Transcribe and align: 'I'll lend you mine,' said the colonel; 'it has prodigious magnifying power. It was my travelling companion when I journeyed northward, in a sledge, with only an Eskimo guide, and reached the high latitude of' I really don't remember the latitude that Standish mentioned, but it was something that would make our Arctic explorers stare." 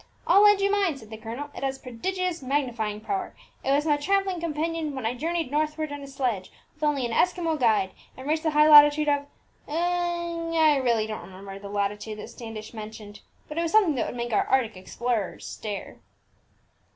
'I'll 0.25 0.41
lend 0.41 0.59
you 0.61 0.71
mine,' 0.71 0.97
said 0.97 1.11
the 1.11 1.17
colonel; 1.17 1.51
'it 1.53 1.63
has 1.63 1.77
prodigious 1.77 2.41
magnifying 2.41 3.01
power. 3.01 3.35
It 3.63 3.69
was 3.71 3.85
my 3.85 3.97
travelling 3.97 4.39
companion 4.39 4.95
when 4.95 5.05
I 5.05 5.13
journeyed 5.13 5.51
northward, 5.51 5.91
in 5.91 6.01
a 6.01 6.07
sledge, 6.07 6.51
with 6.73 6.81
only 6.83 7.05
an 7.05 7.11
Eskimo 7.11 7.59
guide, 7.59 7.91
and 8.17 8.27
reached 8.27 8.41
the 8.41 8.49
high 8.49 8.67
latitude 8.67 9.07
of' 9.07 9.27
I 9.67 10.79
really 10.83 11.05
don't 11.05 11.21
remember 11.21 11.59
the 11.59 11.69
latitude 11.69 12.17
that 12.17 12.29
Standish 12.29 12.73
mentioned, 12.73 13.19
but 13.47 13.59
it 13.59 13.61
was 13.61 13.73
something 13.73 13.93
that 13.93 14.07
would 14.07 14.17
make 14.17 14.33
our 14.33 14.47
Arctic 14.47 14.75
explorers 14.75 15.45
stare." 15.45 15.97